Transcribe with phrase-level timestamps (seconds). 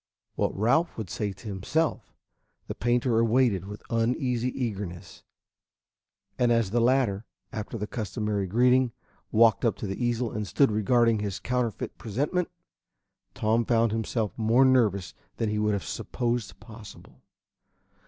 [0.33, 2.11] What Ralph would himself say,
[2.65, 5.21] the painter awaited with uneasy eagerness,
[6.39, 8.93] and as the latter, after the customary greetings,
[9.31, 12.49] walked up to the easel and stood regarding his counterfeit presentment,
[13.35, 17.21] Tom found himself more nervous than he would have supposed possible.